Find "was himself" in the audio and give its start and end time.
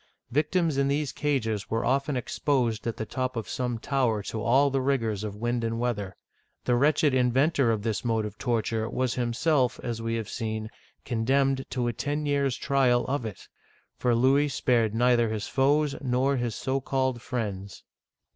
8.89-9.79